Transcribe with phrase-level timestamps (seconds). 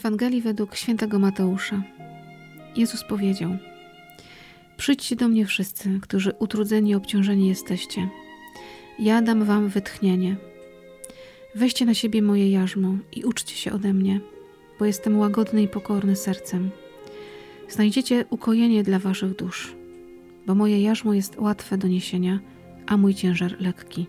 [0.00, 1.82] Ewangelii według świętego Mateusza.
[2.76, 3.50] Jezus powiedział:
[4.76, 8.08] Przyjdźcie do mnie wszyscy, którzy utrudzeni i obciążeni jesteście.
[8.98, 10.36] Ja dam wam wytchnienie.
[11.54, 14.20] Weźcie na siebie moje jarzmo i uczcie się ode mnie,
[14.78, 16.70] bo jestem łagodny i pokorny sercem.
[17.68, 19.74] Znajdziecie ukojenie dla waszych dusz,
[20.46, 22.40] bo moje jarzmo jest łatwe do niesienia,
[22.86, 24.06] a mój ciężar lekki.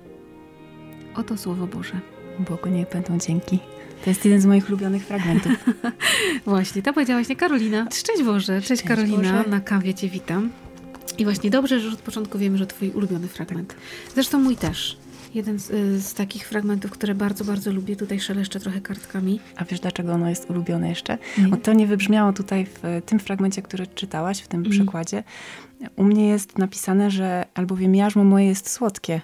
[1.15, 1.99] Oto słowo Boże.
[2.39, 3.59] Bogu niech będą dzięki.
[4.03, 5.51] To jest jeden z moich ulubionych fragmentów.
[6.45, 7.87] właśnie, to powiedziałaś nie Karolina.
[7.93, 9.43] Szczęść Boże, cześć, cześć Karolina, Boże.
[9.49, 10.49] na kawie Cię witam.
[11.17, 13.75] I właśnie dobrze, że od początku wiemy, że Twój ulubiony fragment.
[14.15, 14.97] Zresztą mój też.
[15.33, 17.95] Jeden z, y, z, takich fragmentów, które bardzo, bardzo lubię.
[17.95, 19.39] Tutaj szeleszczę trochę kartkami.
[19.55, 21.17] A wiesz, dlaczego ono jest ulubione jeszcze?
[21.49, 24.71] Bo to nie wybrzmiało tutaj w tym fragmencie, który czytałaś, w tym mm.
[24.71, 25.23] przykładzie.
[25.95, 29.21] U mnie jest napisane, że albowiem jarzmo moje jest słodkie.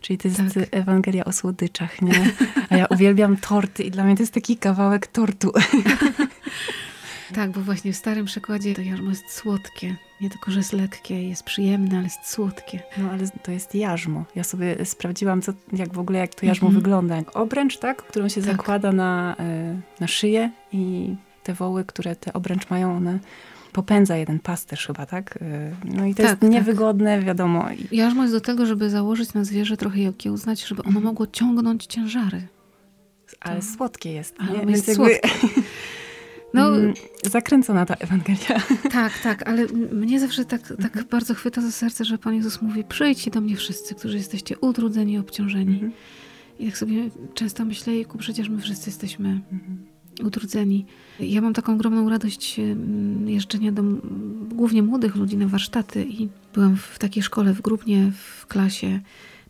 [0.00, 0.66] Czyli to jest tak.
[0.70, 2.30] Ewangelia o słodyczach, nie?
[2.70, 5.52] A ja uwielbiam torty i dla mnie to jest taki kawałek tortu.
[7.34, 9.96] Tak, bo właśnie w starym przekładzie to jarzmo jest słodkie.
[10.20, 12.82] Nie tylko, że jest lekkie, jest przyjemne, ale jest słodkie.
[12.98, 14.24] No ale to jest jarzmo.
[14.34, 16.82] Ja sobie sprawdziłam, co, jak w ogóle, jak to jarzmo mm -hmm.
[16.82, 17.16] wygląda.
[17.16, 18.02] Jak obręcz, tak?
[18.02, 18.50] Którą się tak.
[18.50, 23.18] zakłada na, e, na szyję i te woły, które te obręcz mają, one
[23.72, 25.38] popędza jeden pasterz chyba, tak?
[25.42, 26.50] E, no i to tak, jest tak.
[26.50, 27.26] niewygodne, tak.
[27.26, 27.68] wiadomo.
[27.92, 31.04] Jarzmo jest do tego, żeby założyć na zwierzę trochę i okiełznać, żeby ono mhm.
[31.04, 32.42] mogło ciągnąć ciężary.
[33.40, 33.62] Ale to...
[33.62, 34.34] słodkie jest.
[34.38, 34.72] Ale nie?
[34.72, 35.04] jest jakby...
[35.04, 35.28] słodkie.
[36.54, 36.94] No, mm,
[37.30, 38.62] Zakręcona ta Ewangelia.
[38.92, 41.06] Tak, tak, ale mnie zawsze tak, tak mhm.
[41.10, 45.12] bardzo chwyta za serce, że Pan Jezus mówi: Przyjdźcie do mnie wszyscy, którzy jesteście utrudzeni
[45.12, 45.74] i obciążeni.
[45.74, 45.92] Mhm.
[46.58, 49.86] I tak sobie często myślę, Jeku, przecież my wszyscy jesteśmy mhm.
[50.24, 50.86] Utrudzeni.
[51.20, 52.60] Ja mam taką ogromną radość
[53.26, 53.82] jeżdżenia do
[54.48, 59.00] głównie młodych ludzi na warsztaty i byłam w takiej szkole w Grubnie, w klasie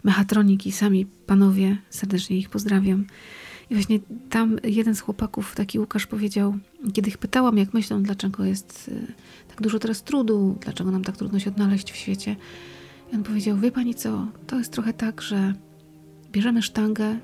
[0.05, 3.06] mechatroniki, sami panowie, serdecznie ich pozdrawiam.
[3.70, 4.00] I właśnie
[4.31, 6.59] tam jeden z chłopaków, taki Łukasz, powiedział,
[6.93, 9.15] kiedy ich pytałam, jak myślą, dlaczego jest y,
[9.49, 12.37] tak dużo teraz trudu, dlaczego nam tak trudno się odnaleźć w świecie.
[13.12, 15.54] I on powiedział, wie pani co, to jest trochę tak, że
[16.33, 17.17] bierzemy sztangę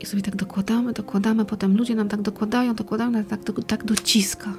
[0.00, 4.52] i sobie tak dokładamy, dokładamy, potem ludzie nam tak dokładają, dokładają, tak, tak dociska.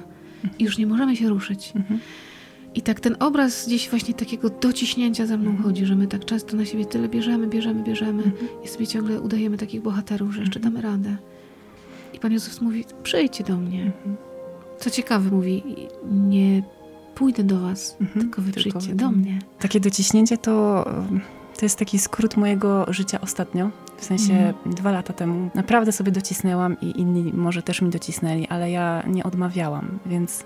[0.58, 1.72] I już nie możemy się ruszyć.
[1.76, 2.00] Mhm.
[2.74, 5.68] I tak ten obraz gdzieś właśnie takiego dociśnięcia za mną mhm.
[5.68, 8.48] chodzi, że my tak często na siebie tyle bierzemy, bierzemy, bierzemy mhm.
[8.64, 10.74] i sobie ciągle udajemy takich bohaterów, że jeszcze mhm.
[10.74, 11.16] damy radę.
[12.12, 13.92] I Pan Jezus mówi, przyjdźcie do mnie.
[14.78, 15.62] Co ciekawe, mówi,
[16.10, 16.62] nie
[17.14, 19.38] pójdę do was, tylko wy tylko przyjdźcie do mnie.
[19.58, 20.84] Takie dociśnięcie to,
[21.56, 23.70] to jest taki skrót mojego życia ostatnio.
[23.96, 28.70] W sensie dwa lata temu naprawdę sobie docisnęłam i inni może też mi docisnęli, ale
[28.70, 30.44] ja nie odmawiałam, więc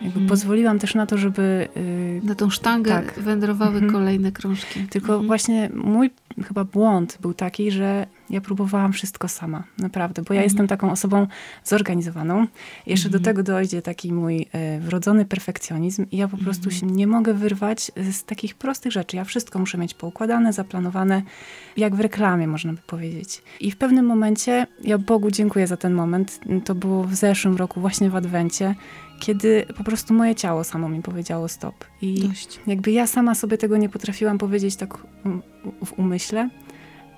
[0.00, 0.26] jakby mhm.
[0.26, 1.68] pozwoliłam też na to, żeby...
[1.76, 3.20] Yy, na tą sztangę tak.
[3.20, 3.92] wędrowały mhm.
[3.92, 4.80] kolejne krążki.
[4.80, 5.26] Tylko mhm.
[5.26, 6.10] właśnie mój
[6.44, 11.26] chyba błąd był taki, że ja próbowałam wszystko sama, naprawdę, bo ja jestem taką osobą
[11.64, 12.46] zorganizowaną.
[12.86, 17.06] Jeszcze do tego dojdzie taki mój y, wrodzony perfekcjonizm i ja po prostu się nie
[17.06, 19.16] mogę wyrwać z takich prostych rzeczy.
[19.16, 21.22] Ja wszystko muszę mieć poukładane, zaplanowane,
[21.76, 23.42] jak w reklamie można by powiedzieć.
[23.60, 27.80] I w pewnym momencie, ja Bogu dziękuję za ten moment, to było w zeszłym roku,
[27.80, 28.74] właśnie w Adwencie,
[29.20, 31.74] kiedy po prostu moje ciało samo mi powiedziało stop.
[32.02, 32.60] I Dość.
[32.66, 34.98] jakby ja sama sobie tego nie potrafiłam powiedzieć tak
[35.84, 36.48] w umyśle,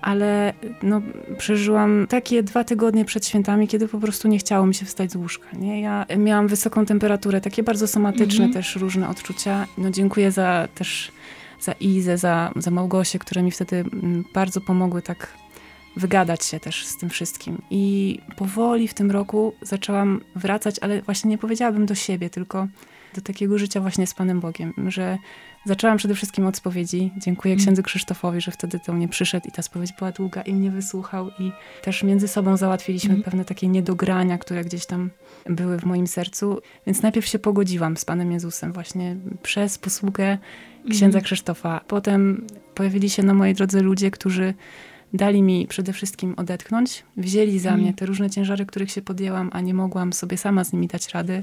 [0.00, 1.03] ale no,
[1.38, 5.16] przeżyłam takie dwa tygodnie przed świętami, kiedy po prostu nie chciało mi się wstać z
[5.16, 5.47] łóżka.
[5.53, 5.81] Nie?
[5.81, 8.53] Ja miałam wysoką temperaturę, takie bardzo somatyczne mhm.
[8.53, 9.66] też różne odczucia.
[9.78, 11.12] No, dziękuję za też
[11.60, 15.28] za Izę, za, za Małgosię, które mi wtedy mm, bardzo pomogły tak
[15.98, 17.62] wygadać się też z tym wszystkim.
[17.70, 22.69] I powoli w tym roku zaczęłam wracać, ale właśnie nie powiedziałabym do siebie, tylko
[23.14, 25.19] do takiego życia właśnie z Panem Bogiem, że
[25.66, 27.12] zaczęłam przede wszystkim od spowiedzi.
[27.16, 27.64] Dziękuję mm.
[27.64, 31.31] księdzu Krzysztofowi, że wtedy do mnie przyszedł i ta spowiedź była długa i mnie wysłuchał
[31.38, 33.22] i też między sobą załatwiliśmy mm.
[33.22, 35.10] pewne takie niedogrania, które gdzieś tam
[35.47, 36.60] były w moim sercu.
[36.87, 40.38] Więc najpierw się pogodziłam z Panem Jezusem właśnie przez posługę
[40.91, 41.25] księdza mm.
[41.25, 41.81] Krzysztofa.
[41.88, 44.55] Potem pojawili się na mojej drodze ludzie, którzy
[45.12, 47.81] dali mi przede wszystkim odetchnąć, wzięli za mm.
[47.81, 51.08] mnie te różne ciężary, których się podjęłam, a nie mogłam sobie sama z nimi dać
[51.08, 51.43] rady.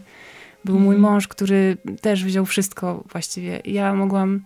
[0.66, 0.86] Był mm.
[0.86, 3.62] mój mąż, który też wziął wszystko właściwie.
[3.66, 4.42] Ja mogłam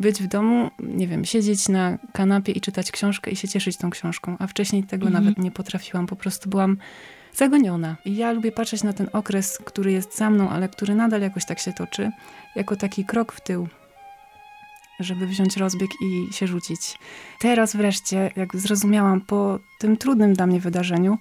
[0.00, 3.90] być w domu, nie wiem, siedzieć na kanapie i czytać książkę i się cieszyć tą
[3.90, 5.22] książką, a wcześniej tego mm.
[5.22, 6.06] nawet nie potrafiłam.
[6.06, 6.76] Po prostu byłam
[7.34, 7.96] zagoniona.
[8.04, 11.44] I ja lubię patrzeć na ten okres, który jest za mną, ale który nadal jakoś
[11.44, 12.10] tak się toczy,
[12.56, 13.68] jako taki krok w tył
[15.00, 16.98] żeby wziąć rozbieg i się rzucić.
[17.38, 21.18] Teraz wreszcie, jak zrozumiałam po tym trudnym dla mnie wydarzeniu,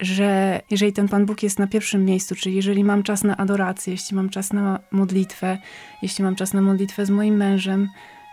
[0.00, 3.92] że jeżeli ten Pan Bóg jest na pierwszym miejscu, czyli jeżeli mam czas na adorację,
[3.92, 5.58] jeśli mam czas na modlitwę,
[6.02, 7.88] jeśli mam czas na modlitwę z moim mężem,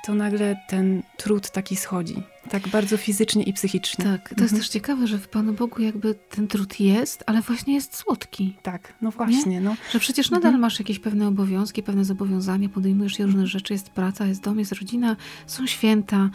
[0.06, 2.24] to nagle ten trud taki schodzi.
[2.52, 4.06] Tak, bardzo fizycznie i psychicznie.
[4.06, 4.42] Tak, to mhm.
[4.42, 8.56] jest też ciekawe, że w Panu Bogu jakby ten trud jest, ale właśnie jest słodki.
[8.64, 9.62] Tak, no właśnie.
[9.62, 9.76] No.
[9.92, 10.62] Że przecież nadal mhm.
[10.62, 14.72] masz jakieś pewne obowiązki, pewne zobowiązania, podejmujesz się różne rzeczy, jest praca, jest dom, jest
[14.72, 15.16] rodzina,
[15.48, 16.30] są święta,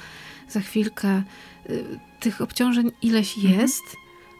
[0.48, 1.22] za chwilkę.
[1.70, 1.84] Y,
[2.20, 3.60] tych obciążeń ileś mhm.
[3.60, 3.84] jest,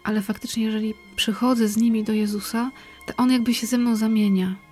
[0.05, 2.71] ale faktycznie jeżeli przychodzę z nimi do Jezusa,
[3.07, 4.66] to On jakby się ze mną zamienia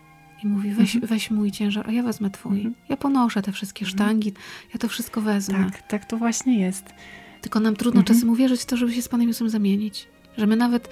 [0.45, 1.09] i mówi, weź, mhm.
[1.09, 2.57] weź mój ciężar, a ja wezmę twój.
[2.57, 2.75] Mhm.
[2.89, 3.99] Ja ponoszę te wszystkie mhm.
[3.99, 4.33] sztangi,
[4.73, 5.71] ja to wszystko wezmę.
[5.73, 6.85] Tak, tak to właśnie jest.
[7.41, 8.17] Tylko nam trudno mhm.
[8.17, 10.09] czasem uwierzyć w to, żeby się z Panem Jezusem zamienić.
[10.39, 10.89] Że my nawet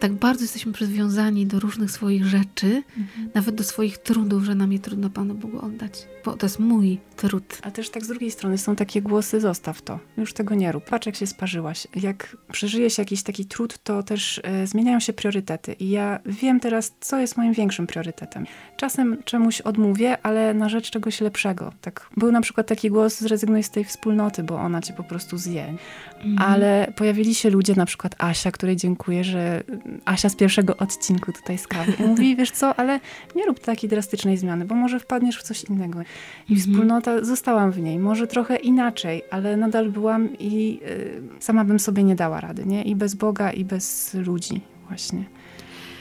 [0.00, 3.30] tak bardzo jesteśmy przywiązani do różnych swoich rzeczy, mhm.
[3.34, 6.08] nawet do swoich trudów, że nam je trudno Panu Bogu oddać.
[6.24, 7.58] Bo to jest mój trud.
[7.62, 10.84] A też tak z drugiej strony są takie głosy, zostaw to, już tego nie rób.
[10.84, 11.86] Patrz jak się sparzyłaś.
[11.96, 15.72] Jak przeżyje się jakiś taki trud, to też e, zmieniają się priorytety.
[15.72, 18.46] I ja wiem teraz, co jest moim większym priorytetem.
[18.76, 21.72] Czasem czemuś odmówię, ale na rzecz czegoś lepszego.
[21.80, 25.38] Tak był na przykład taki głos, zrezygnuj z tej wspólnoty, bo ona cię po prostu
[25.38, 25.74] zje.
[26.14, 26.38] Mhm.
[26.38, 29.62] Ale pojawili się ludzie, na przykład Asia, której dziękuję, że
[30.04, 31.92] Asia z pierwszego odcinku tutaj z kawy.
[32.00, 33.00] I mówi, wiesz co, ale
[33.36, 36.00] nie rób takiej drastycznej zmiany, bo może wpadniesz w coś innego.
[36.48, 36.60] I mhm.
[36.60, 37.98] wspólnota, zostałam w niej.
[37.98, 42.82] Może trochę inaczej, ale nadal byłam i y, sama bym sobie nie dała rady, nie?
[42.82, 45.24] I bez Boga, i bez ludzi właśnie.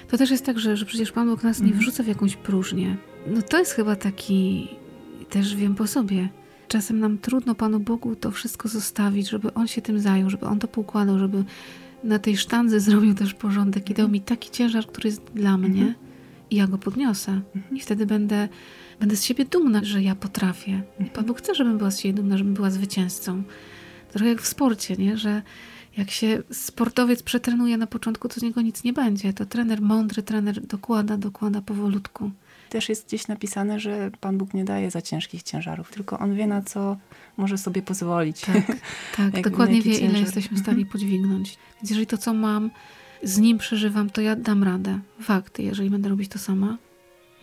[0.07, 1.79] To też jest tak, że, że przecież Pan Bóg nas nie mhm.
[1.79, 2.97] wrzuca w jakąś próżnię.
[3.27, 4.67] No to jest chyba taki,
[5.29, 6.29] też wiem po sobie,
[6.67, 10.59] czasem nam trudno Panu Bogu to wszystko zostawić, żeby On się tym zajął, żeby On
[10.59, 11.43] to poukładał, żeby
[12.03, 15.81] na tej sztandze zrobił też porządek i dał mi taki ciężar, który jest dla mnie
[15.81, 15.93] mhm.
[16.49, 17.41] i ja go podniosę.
[17.55, 17.77] Mhm.
[17.77, 18.49] I wtedy będę,
[18.99, 20.71] będę z siebie dumna, że ja potrafię.
[20.71, 21.09] I mhm.
[21.09, 23.43] Pan Bóg chce, żebym była z siebie dumna, żebym była zwycięzcą.
[24.11, 25.17] Trochę jak w sporcie, nie?
[25.17, 25.41] że
[25.97, 29.33] jak się sportowiec przetrenuje na początku, to z niego nic nie będzie.
[29.33, 32.31] To trener, mądry trener dokłada, dokłada powolutku.
[32.69, 36.47] Też jest gdzieś napisane, że Pan Bóg nie daje za ciężkich ciężarów, tylko On wie
[36.47, 36.97] na co
[37.37, 38.41] może sobie pozwolić.
[38.41, 38.77] Tak,
[39.33, 40.09] tak dokładnie wie, ciężar.
[40.09, 40.91] ile jesteśmy w stanie mhm.
[40.91, 41.57] podźwignąć.
[41.75, 42.71] Więc jeżeli to, co mam,
[43.23, 44.99] z nim przeżywam, to ja dam radę.
[45.21, 46.77] Fakt, jeżeli będę robić to sama,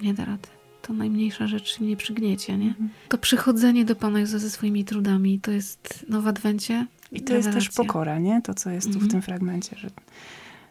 [0.02, 0.48] nie da rady.
[0.82, 2.68] To najmniejsza rzecz mnie przygniecie, nie?
[2.68, 2.88] Mhm.
[3.08, 6.86] To przychodzenie do Pana Jezusa ze swoimi trudami, to jest nowa adwencie.
[7.12, 7.58] I to rewelacja.
[7.58, 8.42] jest też pokora, nie?
[8.42, 9.10] To, co jest tu w mhm.
[9.10, 9.90] tym fragmencie, że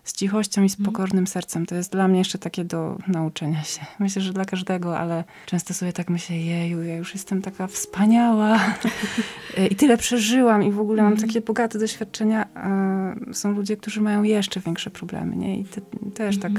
[0.05, 0.85] z cichością i z mhm.
[0.85, 1.65] pokornym sercem.
[1.65, 3.81] To jest dla mnie jeszcze takie do nauczenia się.
[3.99, 8.59] Myślę, że dla każdego, ale często sobie tak myślę, jeju, ja już jestem taka wspaniała
[9.71, 11.27] i tyle przeżyłam i w ogóle mam mhm.
[11.27, 12.47] takie bogate doświadczenia.
[13.33, 15.59] Są ludzie, którzy mają jeszcze większe problemy, nie?
[15.59, 15.81] I te,
[16.13, 16.51] też tak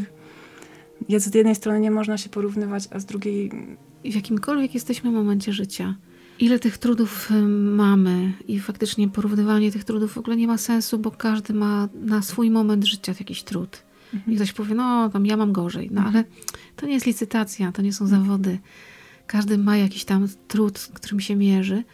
[1.18, 3.50] z jednej strony nie można się porównywać, a z drugiej...
[4.04, 5.94] W jakimkolwiek jesteśmy momencie życia,
[6.38, 11.10] ile tych trudów mamy i faktycznie porównywanie tych trudów w ogóle nie ma sensu, bo
[11.10, 13.82] każdy ma na swój moment życia jakiś trud.
[14.14, 14.32] Mhm.
[14.32, 16.24] I ktoś powie, no tam ja mam gorzej, no ale
[16.76, 18.24] to nie jest licytacja, to nie są mhm.
[18.24, 18.58] zawody.
[19.26, 21.84] Każdy ma jakiś tam trud, którym się mierzy.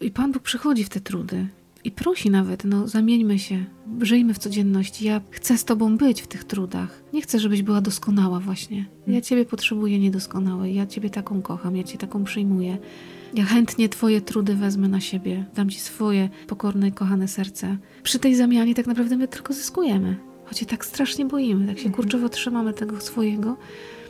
[0.00, 1.46] I Pan Bóg przychodzi w te trudy
[1.84, 3.64] i prosi nawet, no zamieńmy się,
[4.00, 5.04] żyjmy w codzienności.
[5.04, 7.02] Ja chcę z Tobą być w tych trudach.
[7.12, 8.78] Nie chcę, żebyś była doskonała właśnie.
[8.78, 9.22] Ja mhm.
[9.22, 10.74] Ciebie potrzebuję niedoskonałej.
[10.74, 12.78] Ja Ciebie taką kocham, ja Cię taką przyjmuję.
[13.34, 17.76] Ja chętnie Twoje trudy wezmę na siebie, dam Ci swoje pokorne i kochane serce.
[18.02, 20.16] Przy tej zamianie tak naprawdę my tylko zyskujemy.
[20.44, 21.94] Choć się tak strasznie boimy, tak się mhm.
[21.94, 23.56] kurczowo trzymamy tego swojego,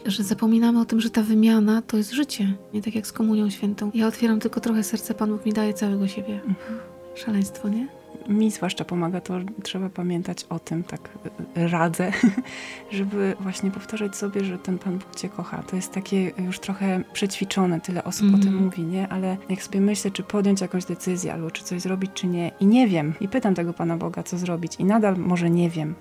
[0.06, 2.54] że zapominamy o tym, że ta wymiana to jest życie.
[2.74, 3.90] Nie tak jak z Komunią Świętą.
[3.94, 6.34] Ja otwieram tylko trochę serce, Pan Bóg mi daje całego siebie.
[6.34, 6.78] Mhm.
[7.14, 8.03] Szaleństwo, nie?
[8.28, 11.08] Mi zwłaszcza pomaga to, trzeba pamiętać o tym, tak
[11.56, 12.12] e, radzę,
[12.90, 15.62] żeby właśnie powtarzać sobie, że ten Pan Bóg Cię kocha.
[15.62, 18.34] To jest takie już trochę przećwiczone, tyle osób mm.
[18.34, 18.64] o tym mhm.
[18.64, 19.08] mówi, nie?
[19.08, 22.66] Ale jak sobie myślę, czy podjąć jakąś decyzję, albo czy coś zrobić, czy nie, i
[22.66, 25.94] nie wiem, i pytam tego Pana Boga, co zrobić, i nadal może nie wiem,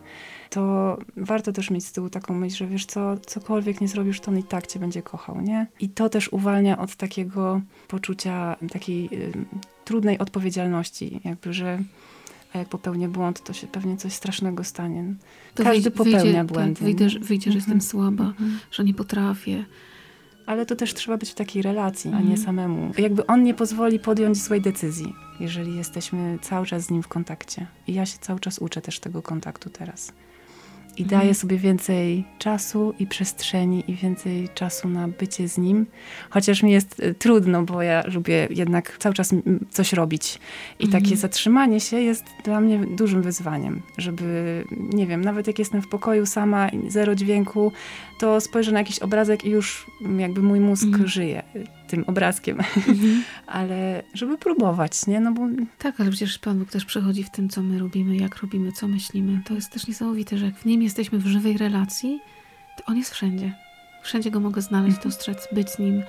[0.49, 4.31] to warto też mieć z tyłu taką myśl, że wiesz co, cokolwiek nie zrobisz, to
[4.31, 5.67] on i tak cię będzie kochał, nie?
[5.79, 9.09] I to też uwalnia od takiego poczucia takiej
[9.83, 11.79] trudnej odpowiedzialności, jakby, że
[12.53, 15.03] a jak popełnię błąd, to się pewnie coś strasznego stanie.
[15.55, 16.73] To Każdy wyjdzie, popełnia tak, błędy.
[16.73, 17.81] Tak, wyjdzie, wyjdzie że jestem mhm.
[17.81, 18.59] słaba, mhm.
[18.71, 19.65] że nie potrafię.
[20.45, 22.37] Ale to też trzeba być w takiej relacji, a nie mhm.
[22.37, 22.91] samemu.
[22.97, 27.67] Jakby on nie pozwoli podjąć złej decyzji, jeżeli jesteśmy cały czas z nim w kontakcie.
[27.87, 30.13] I ja się cały czas uczę też tego kontaktu teraz
[30.97, 31.35] i daję mhm.
[31.35, 35.85] sobie więcej czasu i przestrzeni i więcej czasu na bycie z nim.
[36.29, 39.35] Chociaż mi jest y, trudno, bo ja lubię jednak cały czas
[39.69, 40.39] coś robić.
[40.79, 41.17] I takie mhm.
[41.17, 46.25] zatrzymanie się jest dla mnie dużym wyzwaniem, żeby, nie wiem, nawet jak jestem w pokoju
[46.25, 47.71] sama, zero dźwięku,
[48.19, 49.85] to spojrzę na jakiś obrazek i już
[50.17, 51.07] jakby mój mózg mhm.
[51.07, 51.43] żyje
[51.87, 52.59] tym obrazkiem.
[52.59, 53.23] Mhm.
[53.47, 55.19] ale żeby próbować, nie?
[55.19, 55.47] No bo...
[55.77, 58.87] Tak, ale przecież Pan Bóg też przechodzi w tym, co my robimy, jak robimy, co
[58.87, 59.41] myślimy.
[59.45, 62.19] To jest też niesamowite, że jak w Nim jesteśmy w żywej relacji,
[62.77, 63.53] to On jest wszędzie.
[64.03, 65.09] Wszędzie Go mogę znaleźć, mhm.
[65.09, 66.03] dostrzec, być z Nim.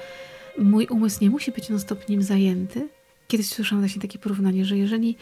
[0.59, 2.89] Mój umysł nie musi być non-stop Nim zajęty.
[3.29, 5.17] Kiedyś słyszałam właśnie takie porównanie, że jeżeli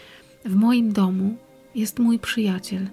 [0.45, 1.37] w moim domu
[1.75, 2.87] jest mój przyjaciel,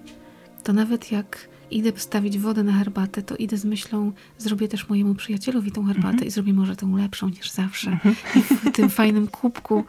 [0.64, 5.14] to nawet jak idę stawić wodę na herbatę, to idę z myślą, zrobię też mojemu
[5.14, 6.28] przyjacielowi tą herbatę mhm.
[6.28, 7.90] i zrobię może tą lepszą niż zawsze.
[7.90, 8.14] Mhm.
[8.44, 9.84] w tym fajnym kubku.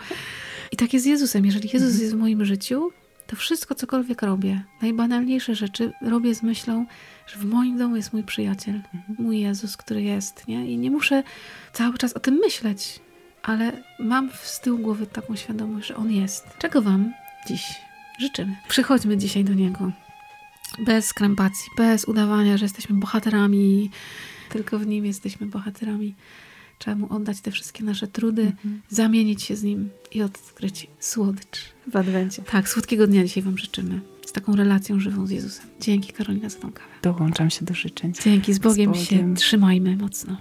[0.72, 1.46] I tak jest z Jezusem.
[1.46, 2.02] Jeżeli Jezus mhm.
[2.02, 2.92] jest w moim życiu,
[3.28, 6.86] to wszystko, cokolwiek robię, najbanalniejsze rzeczy robię z myślą,
[7.28, 8.82] że w moim domu jest mój przyjaciel,
[9.20, 10.72] mój Jezus, który jest, nie?
[10.72, 11.24] I nie muszę
[11.74, 13.00] cały czas o tym myśleć,
[13.44, 16.46] ale mam z tyłu głowy taką świadomość, że On jest.
[16.60, 17.14] Czego Wam
[17.48, 17.82] dziś
[18.20, 18.56] życzymy?
[18.68, 19.92] Przychodźmy dzisiaj do Niego
[20.80, 23.90] bez krępacji, bez udawania, że jesteśmy bohaterami,
[24.50, 26.16] tylko w Nim jesteśmy bohaterami.
[26.80, 28.82] Trzeba Mu oddać te wszystkie nasze trudy, mhm.
[28.90, 32.42] zamienić się z Nim i odkryć słodycz w Adwencie.
[32.42, 34.02] Tak, słodkiego dnia dzisiaj Wam życzymy.
[34.26, 35.66] Z taką relacją żywą z Jezusem.
[35.82, 36.90] Dzięki Karolina za tą kawę.
[37.02, 38.14] Dołączam się do życzeń.
[38.24, 39.06] Dzięki, z Bogiem, z Bogiem.
[39.06, 40.38] się trzymajmy mocno.